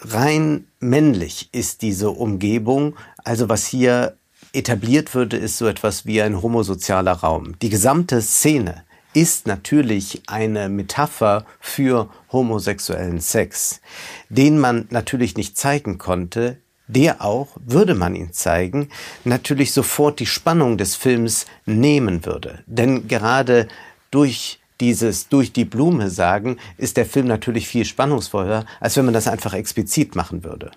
Rein 0.00 0.66
männlich 0.80 1.48
ist 1.52 1.82
diese 1.82 2.10
Umgebung. 2.10 2.96
Also 3.24 3.48
was 3.48 3.66
hier 3.66 4.16
etabliert 4.52 5.14
würde, 5.14 5.36
ist 5.36 5.58
so 5.58 5.66
etwas 5.66 6.06
wie 6.06 6.22
ein 6.22 6.42
homosozialer 6.42 7.12
Raum. 7.12 7.58
Die 7.60 7.68
gesamte 7.68 8.20
Szene 8.22 8.84
ist 9.14 9.46
natürlich 9.46 10.22
eine 10.26 10.68
Metapher 10.68 11.46
für 11.58 12.10
homosexuellen 12.30 13.20
Sex, 13.20 13.80
den 14.28 14.58
man 14.58 14.86
natürlich 14.90 15.36
nicht 15.36 15.56
zeigen 15.56 15.96
konnte, 15.96 16.58
der 16.86 17.24
auch, 17.24 17.56
würde 17.64 17.94
man 17.94 18.14
ihn 18.14 18.32
zeigen, 18.32 18.90
natürlich 19.24 19.72
sofort 19.72 20.20
die 20.20 20.26
Spannung 20.26 20.76
des 20.76 20.96
Films 20.96 21.46
nehmen 21.64 22.24
würde. 22.24 22.62
Denn 22.66 23.08
gerade 23.08 23.68
durch 24.10 24.60
dieses 24.80 25.28
durch 25.28 25.52
die 25.52 25.64
Blume 25.64 26.10
sagen, 26.10 26.58
ist 26.76 26.96
der 26.96 27.06
Film 27.06 27.26
natürlich 27.26 27.66
viel 27.66 27.84
spannungsvoller, 27.84 28.66
als 28.80 28.96
wenn 28.96 29.06
man 29.06 29.14
das 29.14 29.28
einfach 29.28 29.54
explizit 29.54 30.14
machen 30.14 30.44
würde. 30.44 30.70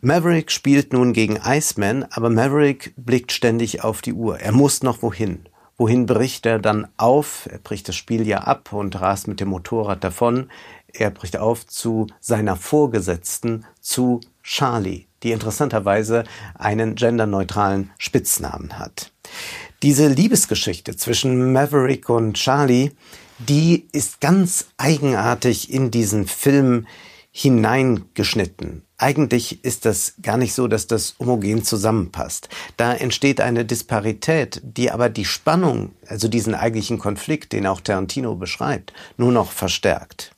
Maverick 0.00 0.50
spielt 0.50 0.92
nun 0.92 1.12
gegen 1.12 1.38
Iceman, 1.44 2.04
aber 2.10 2.30
Maverick 2.30 2.94
blickt 2.96 3.32
ständig 3.32 3.84
auf 3.84 4.00
die 4.00 4.14
Uhr. 4.14 4.40
Er 4.40 4.52
muss 4.52 4.82
noch 4.82 5.02
wohin. 5.02 5.46
Wohin 5.76 6.06
bricht 6.06 6.46
er 6.46 6.58
dann 6.58 6.86
auf? 6.96 7.48
Er 7.50 7.58
bricht 7.58 7.88
das 7.88 7.96
Spiel 7.96 8.26
ja 8.26 8.38
ab 8.38 8.72
und 8.72 9.00
rast 9.00 9.28
mit 9.28 9.40
dem 9.40 9.48
Motorrad 9.48 10.04
davon. 10.04 10.50
Er 10.92 11.10
bricht 11.10 11.36
auf 11.36 11.66
zu 11.66 12.06
seiner 12.20 12.56
Vorgesetzten, 12.56 13.66
zu 13.80 14.20
Charlie, 14.42 15.06
die 15.22 15.32
interessanterweise 15.32 16.24
einen 16.54 16.94
genderneutralen 16.94 17.90
Spitznamen 17.98 18.78
hat. 18.78 19.12
Diese 19.82 20.08
Liebesgeschichte 20.08 20.96
zwischen 20.96 21.52
Maverick 21.52 22.08
und 22.08 22.34
Charlie, 22.34 22.92
die 23.38 23.88
ist 23.92 24.20
ganz 24.20 24.68
eigenartig 24.76 25.72
in 25.72 25.90
diesen 25.90 26.26
Film 26.26 26.86
hineingeschnitten. 27.36 28.82
Eigentlich 28.96 29.64
ist 29.64 29.86
das 29.86 30.14
gar 30.22 30.36
nicht 30.36 30.54
so, 30.54 30.68
dass 30.68 30.86
das 30.86 31.16
homogen 31.18 31.64
zusammenpasst. 31.64 32.48
Da 32.76 32.94
entsteht 32.94 33.40
eine 33.40 33.64
Disparität, 33.64 34.62
die 34.62 34.92
aber 34.92 35.08
die 35.08 35.24
Spannung, 35.24 35.90
also 36.06 36.28
diesen 36.28 36.54
eigentlichen 36.54 37.00
Konflikt, 37.00 37.52
den 37.52 37.66
auch 37.66 37.80
Tarantino 37.80 38.36
beschreibt, 38.36 38.92
nur 39.16 39.32
noch 39.32 39.50
verstärkt. 39.50 40.33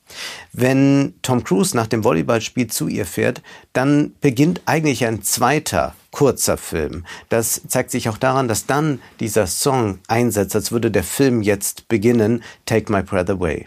Wenn 0.53 1.13
Tom 1.21 1.43
Cruise 1.43 1.75
nach 1.75 1.87
dem 1.87 2.03
Volleyballspiel 2.03 2.67
zu 2.67 2.87
ihr 2.87 3.05
fährt, 3.05 3.41
dann 3.73 4.13
beginnt 4.21 4.61
eigentlich 4.65 5.05
ein 5.05 5.21
zweiter 5.21 5.95
kurzer 6.11 6.57
Film. 6.57 7.05
Das 7.29 7.61
zeigt 7.67 7.91
sich 7.91 8.09
auch 8.09 8.17
daran, 8.17 8.47
dass 8.47 8.65
dann 8.65 8.99
dieser 9.19 9.45
Song 9.45 9.99
einsetzt, 10.07 10.55
als 10.55 10.71
würde 10.71 10.89
der 10.89 11.03
Film 11.03 11.41
jetzt 11.41 11.87
beginnen, 11.87 12.43
Take 12.65 12.91
My 12.91 13.03
Breath 13.03 13.29
Away. 13.29 13.65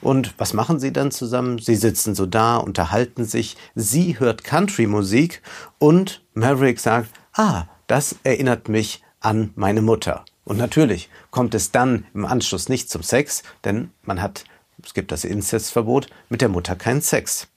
Und 0.00 0.34
was 0.38 0.54
machen 0.54 0.80
sie 0.80 0.92
dann 0.92 1.10
zusammen? 1.10 1.58
Sie 1.58 1.76
sitzen 1.76 2.14
so 2.14 2.26
da, 2.26 2.56
unterhalten 2.56 3.24
sich, 3.24 3.56
sie 3.74 4.18
hört 4.18 4.44
Country-Musik 4.44 5.42
und 5.78 6.22
Maverick 6.34 6.80
sagt, 6.80 7.10
ah, 7.34 7.64
das 7.86 8.16
erinnert 8.22 8.68
mich 8.68 9.02
an 9.20 9.52
meine 9.56 9.82
Mutter. 9.82 10.24
Und 10.44 10.56
natürlich 10.56 11.10
kommt 11.30 11.54
es 11.54 11.72
dann 11.72 12.06
im 12.14 12.24
Anschluss 12.24 12.68
nicht 12.68 12.90
zum 12.90 13.02
Sex, 13.02 13.42
denn 13.64 13.90
man 14.02 14.22
hat, 14.22 14.44
es 14.84 14.94
gibt 14.94 15.12
das 15.12 15.24
Inzestverbot, 15.24 16.08
mit 16.28 16.40
der 16.40 16.48
Mutter 16.48 16.76
keinen 16.76 17.02
Sex. 17.02 17.48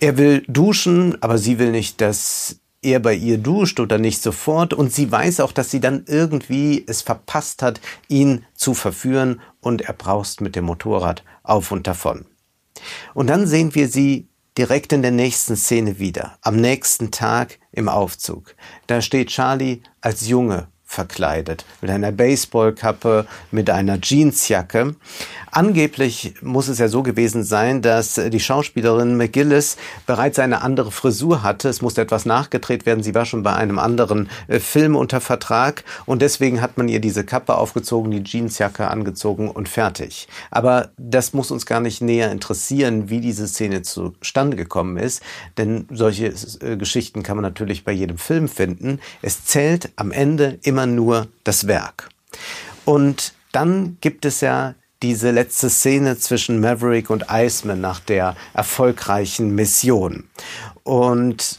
Er 0.00 0.18
will 0.18 0.44
duschen, 0.48 1.20
aber 1.22 1.38
sie 1.38 1.58
will 1.58 1.70
nicht, 1.70 2.00
dass 2.00 2.60
er 2.82 3.00
bei 3.00 3.14
ihr 3.14 3.38
duscht 3.38 3.80
oder 3.80 3.98
nicht 3.98 4.22
sofort 4.22 4.72
und 4.72 4.92
sie 4.92 5.10
weiß 5.10 5.40
auch, 5.40 5.52
dass 5.52 5.70
sie 5.70 5.80
dann 5.80 6.04
irgendwie 6.06 6.84
es 6.86 7.02
verpasst 7.02 7.62
hat, 7.62 7.80
ihn 8.08 8.44
zu 8.54 8.74
verführen 8.74 9.40
und 9.60 9.82
er 9.82 9.94
braust 9.94 10.40
mit 10.40 10.54
dem 10.54 10.66
Motorrad 10.66 11.24
auf 11.42 11.72
und 11.72 11.86
davon. 11.86 12.26
Und 13.14 13.26
dann 13.28 13.46
sehen 13.46 13.74
wir 13.74 13.88
sie 13.88 14.28
direkt 14.56 14.92
in 14.92 15.02
der 15.02 15.10
nächsten 15.10 15.56
Szene 15.56 15.98
wieder, 15.98 16.38
am 16.42 16.56
nächsten 16.56 17.10
Tag 17.10 17.58
im 17.72 17.88
Aufzug. 17.88 18.54
Da 18.86 19.00
steht 19.00 19.28
Charlie 19.28 19.82
als 20.00 20.28
Junge 20.28 20.68
verkleidet, 20.90 21.66
mit 21.82 21.90
einer 21.90 22.12
Baseballkappe, 22.12 23.26
mit 23.50 23.68
einer 23.68 23.98
Jeansjacke. 24.02 24.96
Angeblich 25.50 26.34
muss 26.40 26.68
es 26.68 26.78
ja 26.78 26.88
so 26.88 27.02
gewesen 27.02 27.44
sein, 27.44 27.82
dass 27.82 28.14
die 28.14 28.40
Schauspielerin 28.40 29.18
McGillis 29.18 29.76
bereits 30.06 30.38
eine 30.38 30.62
andere 30.62 30.90
Frisur 30.90 31.42
hatte. 31.42 31.68
Es 31.68 31.82
musste 31.82 32.00
etwas 32.00 32.24
nachgedreht 32.24 32.86
werden. 32.86 33.02
Sie 33.02 33.14
war 33.14 33.26
schon 33.26 33.42
bei 33.42 33.54
einem 33.54 33.78
anderen 33.78 34.30
äh, 34.48 34.60
Film 34.60 34.96
unter 34.96 35.20
Vertrag 35.20 35.84
und 36.06 36.22
deswegen 36.22 36.62
hat 36.62 36.78
man 36.78 36.88
ihr 36.88 37.00
diese 37.00 37.22
Kappe 37.22 37.56
aufgezogen, 37.56 38.10
die 38.10 38.24
Jeansjacke 38.24 38.88
angezogen 38.88 39.50
und 39.50 39.68
fertig. 39.68 40.26
Aber 40.50 40.88
das 40.96 41.34
muss 41.34 41.50
uns 41.50 41.66
gar 41.66 41.80
nicht 41.80 42.00
näher 42.00 42.32
interessieren, 42.32 43.10
wie 43.10 43.20
diese 43.20 43.46
Szene 43.46 43.82
zustande 43.82 44.56
gekommen 44.56 44.96
ist, 44.96 45.22
denn 45.58 45.86
solche 45.90 46.32
äh, 46.62 46.78
Geschichten 46.78 47.22
kann 47.22 47.36
man 47.36 47.42
natürlich 47.42 47.84
bei 47.84 47.92
jedem 47.92 48.16
Film 48.16 48.48
finden. 48.48 49.00
Es 49.20 49.44
zählt 49.44 49.90
am 49.96 50.12
Ende 50.12 50.58
immer 50.62 50.77
nur 50.86 51.28
das 51.44 51.66
Werk. 51.66 52.08
Und 52.84 53.34
dann 53.52 53.96
gibt 54.00 54.24
es 54.24 54.40
ja 54.40 54.74
diese 55.02 55.30
letzte 55.30 55.70
Szene 55.70 56.18
zwischen 56.18 56.60
Maverick 56.60 57.10
und 57.10 57.26
Iceman 57.30 57.80
nach 57.80 58.00
der 58.00 58.36
erfolgreichen 58.54 59.54
Mission. 59.54 60.24
Und 60.82 61.58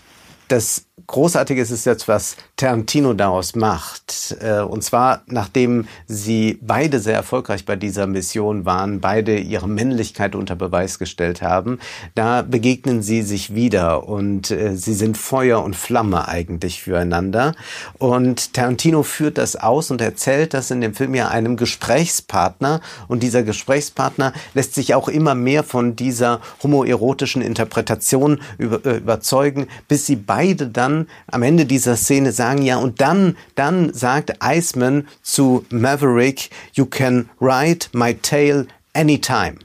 das 0.49 0.85
Großartige 1.07 1.61
ist 1.61 1.71
es 1.71 1.85
jetzt, 1.85 2.07
was 2.07 2.35
Tarantino 2.55 3.13
daraus 3.13 3.55
macht. 3.55 4.37
Äh, 4.41 4.61
und 4.61 4.83
zwar, 4.83 5.21
nachdem 5.27 5.87
sie 6.07 6.57
beide 6.61 6.99
sehr 6.99 7.15
erfolgreich 7.15 7.65
bei 7.65 7.75
dieser 7.75 8.07
Mission 8.07 8.65
waren, 8.65 8.99
beide 8.99 9.37
ihre 9.37 9.67
Männlichkeit 9.67 10.35
unter 10.35 10.55
Beweis 10.55 10.99
gestellt 10.99 11.41
haben, 11.41 11.79
da 12.15 12.41
begegnen 12.41 13.01
sie 13.01 13.21
sich 13.21 13.53
wieder 13.53 14.07
und 14.07 14.51
äh, 14.51 14.75
sie 14.75 14.93
sind 14.93 15.17
Feuer 15.17 15.63
und 15.63 15.75
Flamme 15.75 16.27
eigentlich 16.27 16.81
füreinander. 16.81 17.53
Und 17.97 18.53
Tarantino 18.53 19.03
führt 19.03 19.37
das 19.37 19.55
aus 19.55 19.91
und 19.91 20.01
erzählt 20.01 20.53
das 20.53 20.71
in 20.71 20.81
dem 20.81 20.93
Film 20.93 21.15
ja 21.15 21.29
einem 21.29 21.55
Gesprächspartner. 21.55 22.81
Und 23.07 23.23
dieser 23.23 23.43
Gesprächspartner 23.43 24.33
lässt 24.53 24.75
sich 24.75 24.95
auch 24.95 25.07
immer 25.07 25.35
mehr 25.35 25.63
von 25.63 25.95
dieser 25.95 26.41
homoerotischen 26.63 27.41
Interpretation 27.41 28.41
äh, 28.57 28.97
überzeugen, 28.97 29.67
bis 29.87 30.05
sie 30.05 30.15
beide 30.15 30.67
dann 30.67 30.88
am 31.27 31.43
Ende 31.43 31.65
dieser 31.65 31.95
Szene 31.95 32.31
sagen, 32.31 32.61
ja, 32.61 32.77
und 32.77 33.01
dann, 33.01 33.37
dann 33.55 33.93
sagt 33.93 34.33
Iceman 34.43 35.07
zu 35.21 35.65
Maverick, 35.69 36.49
you 36.73 36.85
can 36.85 37.29
ride 37.39 37.87
my 37.93 38.13
tail 38.13 38.67
anytime. 38.93 39.55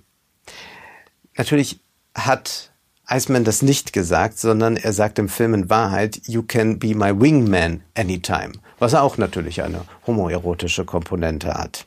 Natürlich 1.37 1.81
hat 2.15 2.71
Iceman 3.09 3.45
das 3.45 3.63
nicht 3.63 3.93
gesagt, 3.93 4.39
sondern 4.39 4.77
er 4.77 4.93
sagt 4.93 5.19
im 5.19 5.29
Film 5.29 5.55
in 5.55 5.71
Wahrheit, 5.71 6.21
You 6.27 6.43
can 6.43 6.79
be 6.79 6.95
my 6.95 7.13
wingman 7.19 7.83
anytime 7.95 8.53
was 8.79 8.95
auch 8.95 9.17
natürlich 9.17 9.63
eine 9.63 9.87
homoerotische 10.07 10.85
Komponente 10.85 11.55
hat. 11.55 11.87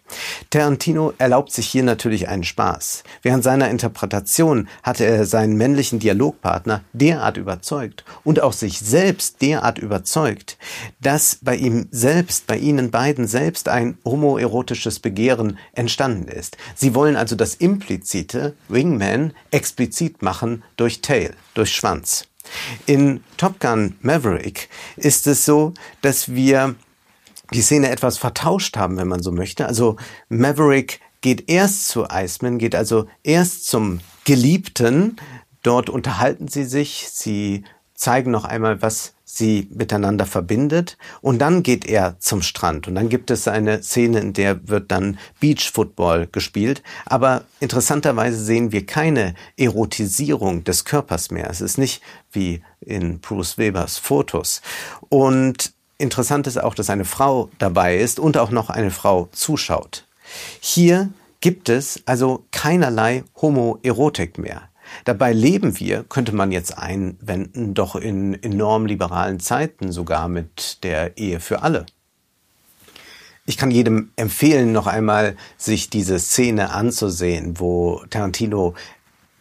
Tarantino 0.49 1.13
erlaubt 1.17 1.51
sich 1.51 1.67
hier 1.67 1.83
natürlich 1.83 2.27
einen 2.27 2.43
Spaß. 2.43 3.03
Während 3.21 3.43
seiner 3.43 3.69
Interpretation 3.69 4.67
hatte 4.81 5.05
er 5.05 5.25
seinen 5.25 5.57
männlichen 5.57 5.99
Dialogpartner 5.99 6.81
derart 6.93 7.37
überzeugt 7.37 8.03
und 8.23 8.41
auch 8.41 8.53
sich 8.53 8.79
selbst 8.79 9.41
derart 9.43 9.77
überzeugt, 9.77 10.57
dass 10.99 11.37
bei 11.41 11.55
ihm 11.55 11.87
selbst, 11.91 12.47
bei 12.47 12.57
ihnen 12.57 12.89
beiden 12.89 13.27
selbst 13.27 13.69
ein 13.69 13.97
homoerotisches 14.03 14.99
Begehren 14.99 15.59
entstanden 15.73 16.27
ist. 16.27 16.57
Sie 16.75 16.95
wollen 16.95 17.15
also 17.15 17.35
das 17.35 17.53
implizite 17.53 18.55
Wingman 18.69 19.33
explizit 19.51 20.21
machen 20.21 20.63
durch 20.77 21.01
Tail, 21.07 21.33
durch 21.53 21.73
Schwanz. 21.73 22.27
In 22.85 23.23
Top 23.37 23.61
Gun 23.61 23.95
Maverick 24.01 24.67
ist 24.97 25.25
es 25.25 25.45
so, 25.45 25.73
dass 26.01 26.33
wir 26.33 26.75
die 27.53 27.61
Szene 27.61 27.89
etwas 27.91 28.17
vertauscht 28.17 28.75
haben, 28.75 28.97
wenn 28.97 29.07
man 29.07 29.23
so 29.23 29.31
möchte. 29.31 29.67
Also 29.67 29.95
Maverick 30.27 30.99
geht 31.21 31.49
erst 31.49 31.87
zu 31.87 32.07
Iceman, 32.11 32.57
geht 32.57 32.75
also 32.75 33.07
erst 33.23 33.67
zum 33.67 34.01
Geliebten. 34.25 35.15
Dort 35.63 35.89
unterhalten 35.89 36.49
sie 36.49 36.65
sich, 36.65 37.07
sie 37.09 37.63
zeigen 37.97 38.31
noch 38.31 38.45
einmal, 38.45 38.81
was 38.81 39.15
sie 39.25 39.67
miteinander 39.71 40.25
verbindet. 40.25 40.97
Und 41.21 41.39
dann 41.39 41.63
geht 41.63 41.85
er 41.85 42.17
zum 42.19 42.41
Strand. 42.41 42.87
Und 42.87 42.95
dann 42.95 43.09
gibt 43.09 43.29
es 43.29 43.49
eine 43.49 43.83
Szene, 43.83 44.19
in 44.19 44.31
der 44.31 44.69
wird 44.69 44.91
dann 44.91 45.17
Beach 45.41 45.69
Football 45.73 46.27
gespielt. 46.31 46.81
Aber 47.05 47.43
interessanterweise 47.59 48.41
sehen 48.41 48.71
wir 48.71 48.85
keine 48.85 49.35
Erotisierung 49.57 50.63
des 50.63 50.85
Körpers 50.85 51.31
mehr. 51.31 51.49
Es 51.49 51.59
ist 51.59 51.77
nicht 51.77 52.01
wie 52.31 52.61
in 52.79 53.19
Bruce 53.19 53.57
Webers 53.57 53.97
Fotos. 53.97 54.61
Und 55.09 55.73
Interessant 55.99 56.45
ist 56.45 56.61
auch, 56.61 56.75
dass 56.75 56.91
eine 56.91 57.05
Frau 57.05 57.49
dabei 57.57 57.97
ist 57.97 58.19
und 58.19 58.37
auch 58.37 58.51
noch 58.51 58.69
eine 58.69 58.91
Frau 58.91 59.29
zuschaut. 59.31 60.05
Hier 60.59 61.09
gibt 61.41 61.69
es 61.69 62.01
also 62.05 62.45
keinerlei 62.51 63.23
Homoerotik 63.41 64.37
mehr. 64.37 64.69
Dabei 65.05 65.33
leben 65.33 65.79
wir, 65.79 66.03
könnte 66.03 66.33
man 66.33 66.51
jetzt 66.51 66.77
einwenden, 66.77 67.73
doch 67.73 67.95
in 67.95 68.41
enorm 68.41 68.85
liberalen 68.85 69.39
Zeiten 69.39 69.91
sogar 69.91 70.27
mit 70.27 70.83
der 70.83 71.17
Ehe 71.17 71.39
für 71.39 71.61
alle. 71.61 71.85
Ich 73.49 73.55
kann 73.55 73.71
jedem 73.71 74.11
empfehlen, 74.17 74.73
noch 74.73 74.87
einmal 74.87 75.37
sich 75.55 75.89
diese 75.89 76.19
Szene 76.19 76.71
anzusehen, 76.71 77.59
wo 77.59 78.03
Tarantino 78.09 78.73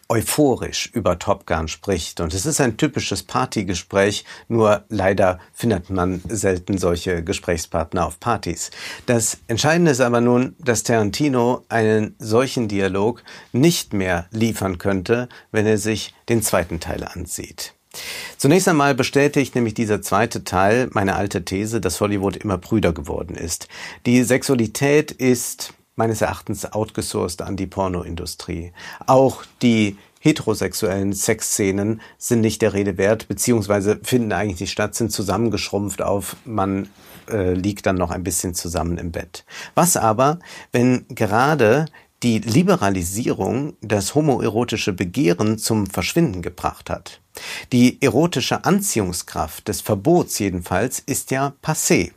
euphorisch 0.09 0.89
über 0.93 1.19
Top 1.19 1.45
Gun 1.45 1.67
spricht. 1.67 2.19
Und 2.19 2.33
es 2.33 2.45
ist 2.45 2.61
ein 2.61 2.77
typisches 2.77 3.23
Partygespräch, 3.23 4.25
nur 4.47 4.85
leider 4.89 5.39
findet 5.53 5.89
man 5.89 6.21
selten 6.27 6.77
solche 6.77 7.23
Gesprächspartner 7.23 8.05
auf 8.05 8.19
Partys. 8.19 8.71
Das 9.05 9.37
Entscheidende 9.47 9.91
ist 9.91 10.01
aber 10.01 10.21
nun, 10.21 10.55
dass 10.59 10.83
Tarantino 10.83 11.65
einen 11.69 12.15
solchen 12.19 12.67
Dialog 12.67 13.23
nicht 13.51 13.93
mehr 13.93 14.27
liefern 14.31 14.77
könnte, 14.77 15.27
wenn 15.51 15.65
er 15.65 15.77
sich 15.77 16.13
den 16.29 16.41
zweiten 16.41 16.79
Teil 16.79 17.03
ansieht. 17.03 17.73
Zunächst 18.37 18.67
einmal 18.67 18.93
bestätigt 18.93 19.55
nämlich 19.55 19.73
dieser 19.73 20.01
zweite 20.01 20.43
Teil 20.43 20.89
meine 20.91 21.15
alte 21.15 21.43
These, 21.43 21.81
dass 21.81 21.99
Hollywood 21.99 22.37
immer 22.37 22.57
Brüder 22.57 22.93
geworden 22.93 23.35
ist. 23.35 23.67
Die 24.05 24.23
Sexualität 24.23 25.11
ist 25.11 25.73
meines 25.97 26.21
Erachtens 26.21 26.71
outgesourced 26.71 27.41
an 27.41 27.57
die 27.57 27.67
Pornoindustrie. 27.67 28.71
Auch 29.05 29.43
die 29.61 29.97
heterosexuellen 30.19 31.13
Sexszenen 31.13 32.01
sind 32.17 32.41
nicht 32.41 32.61
der 32.61 32.73
Rede 32.73 32.97
wert, 32.97 33.27
beziehungsweise 33.27 33.99
finden 34.03 34.31
eigentlich 34.31 34.61
nicht 34.61 34.71
statt, 34.71 34.95
sind 34.95 35.11
zusammengeschrumpft 35.11 36.01
auf, 36.01 36.37
man 36.45 36.89
äh, 37.29 37.53
liegt 37.53 37.85
dann 37.85 37.97
noch 37.97 38.11
ein 38.11 38.23
bisschen 38.23 38.53
zusammen 38.53 38.97
im 38.97 39.11
Bett. 39.11 39.45
Was 39.75 39.97
aber, 39.97 40.39
wenn 40.71 41.05
gerade 41.09 41.85
die 42.23 42.39
Liberalisierung 42.39 43.73
das 43.81 44.15
homoerotische 44.15 44.93
Begehren 44.93 45.59
zum 45.59 45.85
Verschwinden 45.85 46.41
gebracht 46.41 46.89
hat. 46.89 47.21
Die 47.71 48.01
erotische 48.01 48.65
Anziehungskraft 48.65 49.67
des 49.67 49.81
Verbots 49.81 50.39
jedenfalls 50.39 50.99
ist 50.99 51.29
ja 51.29 51.53
passé. 51.63 52.11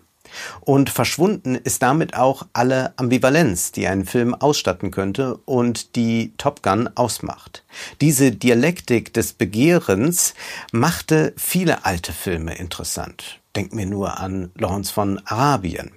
Und 0.60 0.90
verschwunden 0.90 1.54
ist 1.54 1.82
damit 1.82 2.14
auch 2.14 2.46
alle 2.52 2.92
Ambivalenz, 2.96 3.72
die 3.72 3.86
einen 3.86 4.04
Film 4.04 4.34
ausstatten 4.34 4.90
könnte 4.90 5.36
und 5.44 5.96
die 5.96 6.32
Top 6.38 6.62
Gun 6.62 6.88
ausmacht. 6.94 7.64
Diese 8.00 8.32
Dialektik 8.32 9.12
des 9.14 9.32
Begehrens 9.32 10.34
machte 10.72 11.32
viele 11.36 11.84
alte 11.84 12.12
Filme 12.12 12.54
interessant. 12.54 13.40
Denkt 13.56 13.74
mir 13.74 13.86
nur 13.86 14.18
an 14.18 14.50
Lawrence 14.56 14.92
von 14.92 15.20
Arabien. 15.24 15.90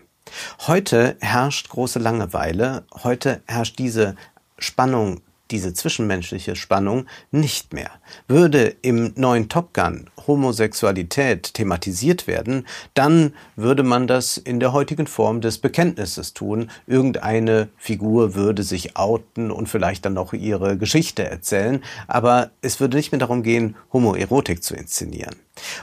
Heute 0.67 1.17
herrscht 1.19 1.69
große 1.69 1.99
Langeweile, 1.99 2.85
heute 3.03 3.41
herrscht 3.45 3.77
diese 3.77 4.15
Spannung 4.57 5.21
diese 5.53 5.73
zwischenmenschliche 5.73 6.55
Spannung 6.55 7.05
nicht 7.31 7.73
mehr. 7.73 7.91
Würde 8.27 8.75
im 8.81 9.13
neuen 9.15 9.49
Top 9.49 9.71
Gun 9.73 10.09
Homosexualität 10.25 11.53
thematisiert 11.53 12.25
werden, 12.25 12.65
dann 12.95 13.33
würde 13.55 13.83
man 13.83 14.07
das 14.07 14.37
in 14.37 14.59
der 14.59 14.73
heutigen 14.73 15.05
Form 15.05 15.41
des 15.41 15.59
Bekenntnisses 15.59 16.33
tun. 16.33 16.71
Irgendeine 16.87 17.69
Figur 17.77 18.33
würde 18.33 18.63
sich 18.63 18.97
outen 18.97 19.51
und 19.51 19.69
vielleicht 19.69 20.05
dann 20.05 20.13
noch 20.15 20.33
ihre 20.33 20.75
Geschichte 20.75 21.23
erzählen, 21.23 21.83
aber 22.07 22.49
es 22.61 22.79
würde 22.79 22.97
nicht 22.97 23.11
mehr 23.11 23.19
darum 23.19 23.43
gehen, 23.43 23.75
Homoerotik 23.93 24.63
zu 24.63 24.73
inszenieren. 24.73 25.35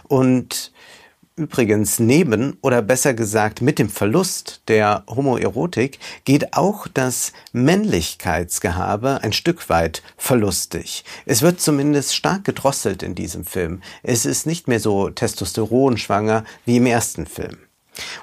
Und 0.09 0.72
Übrigens 1.40 1.98
neben 1.98 2.59
oder 2.61 2.83
besser 2.83 3.14
gesagt 3.14 3.62
mit 3.62 3.79
dem 3.79 3.88
Verlust 3.88 4.61
der 4.68 5.05
Homoerotik 5.09 5.98
geht 6.26 6.53
auch 6.53 6.87
das 6.87 7.33
Männlichkeitsgehabe 7.53 9.20
ein 9.22 9.33
Stück 9.33 9.70
weit 9.70 10.03
verlustig. 10.18 11.03
Es 11.24 11.40
wird 11.40 11.59
zumindest 11.59 12.14
stark 12.14 12.44
gedrosselt 12.44 13.03
in 13.03 13.14
diesem 13.14 13.46
Film. 13.46 13.81
Es 14.03 14.26
ist 14.26 14.46
nicht 14.46 14.68
mehr 14.68 14.81
so 14.81 15.09
testosteronschwanger 15.09 16.44
wie 16.66 16.76
im 16.76 16.85
ersten 16.85 17.24
Film. 17.24 17.57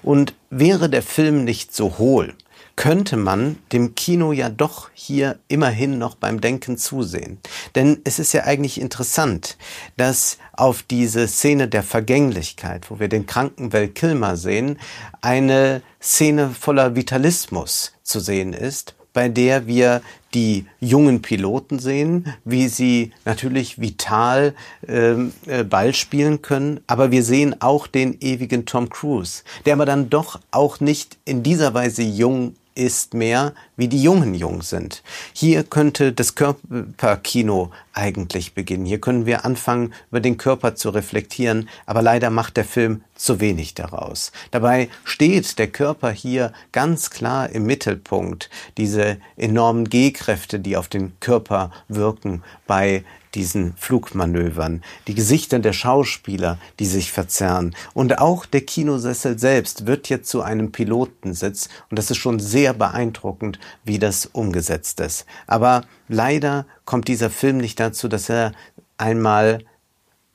Und 0.03 0.35
wäre 0.51 0.87
der 0.87 1.01
Film 1.01 1.43
nicht 1.43 1.73
so 1.73 1.97
hohl, 1.97 2.35
könnte 2.77 3.17
man 3.17 3.57
dem 3.73 3.95
Kino 3.95 4.31
ja 4.31 4.49
doch 4.49 4.89
hier 4.93 5.39
immerhin 5.49 5.97
noch 5.97 6.15
beim 6.15 6.39
Denken 6.39 6.77
zusehen. 6.77 7.39
Denn 7.75 7.99
es 8.05 8.19
ist 8.19 8.31
ja 8.33 8.43
eigentlich 8.43 8.79
interessant, 8.79 9.57
dass 9.97 10.37
auf 10.53 10.83
diese 10.83 11.27
Szene 11.27 11.67
der 11.67 11.83
Vergänglichkeit, 11.83 12.89
wo 12.89 12.99
wir 12.99 13.09
den 13.09 13.25
kranken 13.25 13.73
Val 13.73 13.89
Kilmer 13.89 14.37
sehen, 14.37 14.77
eine 15.21 15.81
Szene 15.99 16.51
voller 16.51 16.95
Vitalismus 16.95 17.93
zu 18.03 18.19
sehen 18.19 18.53
ist, 18.53 18.95
bei 19.11 19.27
der 19.27 19.65
wir 19.65 20.03
die 20.35 20.67
jungen 20.79 21.23
Piloten 21.23 21.79
sehen, 21.79 22.31
wie 22.45 22.67
sie 22.67 23.11
natürlich 23.25 23.81
vital 23.81 24.53
ähm, 24.87 25.33
äh, 25.47 25.63
Ball 25.63 25.95
spielen 25.95 26.43
können, 26.43 26.81
aber 26.85 27.09
wir 27.09 27.23
sehen 27.23 27.59
auch 27.59 27.87
den 27.87 28.19
ewigen 28.21 28.67
Tom 28.67 28.89
Cruise, 28.89 29.41
der 29.65 29.73
aber 29.73 29.87
dann 29.87 30.11
doch 30.11 30.39
auch 30.51 30.79
nicht 30.79 31.17
in 31.25 31.41
dieser 31.41 31.73
Weise 31.73 32.03
jung 32.03 32.53
ist 32.77 33.13
mehr, 33.13 33.53
wie 33.75 33.87
die 33.87 34.01
Jungen 34.01 34.35
jung 34.35 34.61
sind. 34.61 35.03
Hier 35.33 35.63
könnte 35.63 36.13
das 36.13 36.35
Körperkino 36.35 37.71
eigentlich 37.93 38.53
beginnen. 38.53 38.85
Hier 38.85 39.01
können 39.01 39.25
wir 39.25 39.45
anfangen, 39.45 39.93
über 40.11 40.19
den 40.19 40.37
Körper 40.37 40.75
zu 40.75 40.89
reflektieren, 40.89 41.67
aber 41.87 42.01
leider 42.01 42.29
macht 42.29 42.55
der 42.55 42.65
Film 42.65 43.01
zu 43.15 43.39
wenig 43.39 43.73
daraus. 43.73 44.31
Dabei 44.51 44.89
steht 45.03 45.57
der 45.57 45.67
Körper 45.67 46.11
hier 46.11 46.53
ganz 46.71 47.09
klar 47.09 47.49
im 47.49 47.65
Mittelpunkt. 47.65 48.49
Diese 48.77 49.17
enormen 49.35 49.89
G-Kräfte, 49.89 50.59
die 50.59 50.77
auf 50.77 50.87
den 50.87 51.19
Körper 51.19 51.71
wirken 51.87 52.43
bei 52.67 53.03
diesen 53.37 53.75
Flugmanövern, 53.77 54.83
die 55.05 55.13
Gesichter 55.13 55.59
der 55.59 55.73
Schauspieler, 55.73 56.57
die 56.79 56.87
sich 56.87 57.11
verzerren 57.11 57.75
und 57.93 58.17
auch 58.17 58.47
der 58.47 58.61
Kinosessel 58.61 59.37
selbst 59.37 59.85
wird 59.85 60.09
jetzt 60.09 60.29
zu 60.29 60.41
einem 60.41 60.71
Pilotensitz 60.71 61.69
und 61.91 61.99
das 61.99 62.09
ist 62.09 62.17
schon 62.17 62.39
sehr 62.39 62.73
beeindruckend, 62.73 63.59
wie 63.83 63.99
das 63.99 64.25
umgesetzt 64.25 64.99
ist. 65.01 65.27
Aber 65.45 65.83
leider 66.07 66.65
kommt 66.85 67.07
dieser 67.07 67.29
Film 67.29 67.57
nicht 67.57 67.79
dazu, 67.79 68.07
dass 68.07 68.27
er 68.27 68.53
einmal 68.97 69.63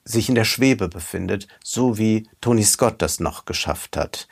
sich 0.05 0.29
in 0.29 0.35
der 0.35 0.45
Schwebe 0.45 0.87
befindet, 0.87 1.49
so 1.61 1.97
wie 1.97 2.29
Tony 2.39 2.63
Scott 2.63 3.01
das 3.01 3.19
noch 3.19 3.43
geschafft 3.43 3.97
hat. 3.97 4.29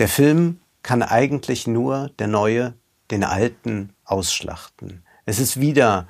Der 0.00 0.08
Film 0.08 0.58
kann 0.82 1.02
eigentlich 1.02 1.68
nur 1.68 2.10
der 2.18 2.26
neue 2.26 2.74
den 3.12 3.22
alten 3.22 3.94
ausschlachten. 4.04 5.04
Es 5.24 5.38
ist 5.38 5.60
wieder 5.60 6.08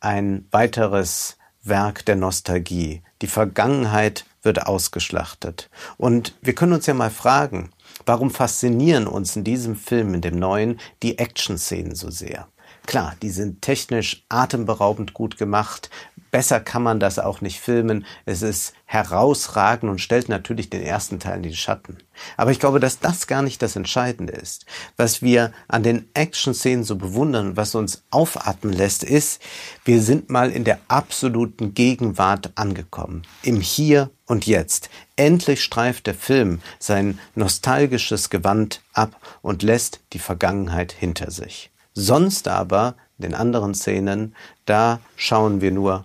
ein 0.00 0.46
weiteres 0.52 1.38
Werk 1.62 2.04
der 2.06 2.16
Nostalgie. 2.16 3.02
Die 3.20 3.26
Vergangenheit 3.26 4.24
wird 4.42 4.66
ausgeschlachtet. 4.66 5.68
Und 5.98 6.34
wir 6.40 6.54
können 6.54 6.72
uns 6.72 6.86
ja 6.86 6.94
mal 6.94 7.10
fragen, 7.10 7.70
warum 8.06 8.30
faszinieren 8.30 9.06
uns 9.06 9.36
in 9.36 9.44
diesem 9.44 9.76
Film, 9.76 10.14
in 10.14 10.22
dem 10.22 10.38
neuen, 10.38 10.80
die 11.02 11.18
Action-Szenen 11.18 11.94
so 11.94 12.10
sehr? 12.10 12.48
Klar, 12.86 13.14
die 13.20 13.30
sind 13.30 13.60
technisch 13.62 14.24
atemberaubend 14.28 15.12
gut 15.12 15.36
gemacht, 15.36 15.90
Besser 16.30 16.60
kann 16.60 16.82
man 16.82 17.00
das 17.00 17.18
auch 17.18 17.40
nicht 17.40 17.60
filmen. 17.60 18.06
Es 18.24 18.42
ist 18.42 18.74
herausragend 18.84 19.90
und 19.90 20.00
stellt 20.00 20.28
natürlich 20.28 20.70
den 20.70 20.82
ersten 20.82 21.18
Teil 21.18 21.38
in 21.38 21.42
die 21.42 21.56
Schatten. 21.56 21.98
Aber 22.36 22.50
ich 22.50 22.60
glaube, 22.60 22.80
dass 22.80 23.00
das 23.00 23.26
gar 23.26 23.42
nicht 23.42 23.62
das 23.62 23.76
Entscheidende 23.76 24.32
ist. 24.32 24.66
Was 24.96 25.22
wir 25.22 25.52
an 25.66 25.82
den 25.82 26.08
Action-Szenen 26.14 26.84
so 26.84 26.96
bewundern, 26.96 27.56
was 27.56 27.74
uns 27.74 28.04
aufatmen 28.10 28.72
lässt, 28.72 29.02
ist, 29.02 29.42
wir 29.84 30.02
sind 30.02 30.30
mal 30.30 30.50
in 30.50 30.64
der 30.64 30.78
absoluten 30.88 31.74
Gegenwart 31.74 32.52
angekommen. 32.54 33.22
Im 33.42 33.60
Hier 33.60 34.10
und 34.26 34.46
Jetzt. 34.46 34.90
Endlich 35.16 35.62
streift 35.64 36.06
der 36.06 36.14
Film 36.14 36.60
sein 36.78 37.18
nostalgisches 37.34 38.30
Gewand 38.30 38.82
ab 38.92 39.16
und 39.42 39.62
lässt 39.62 40.00
die 40.12 40.18
Vergangenheit 40.18 40.92
hinter 40.92 41.30
sich. 41.30 41.70
Sonst 41.94 42.46
aber, 42.48 42.94
in 43.18 43.22
den 43.22 43.34
anderen 43.34 43.74
Szenen, 43.74 44.34
da 44.64 45.00
schauen 45.16 45.60
wir 45.60 45.72
nur 45.72 46.04